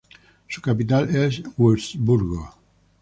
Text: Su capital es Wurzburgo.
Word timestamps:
Su 0.47 0.63
capital 0.63 1.15
es 1.15 1.43
Wurzburgo. 1.57 2.55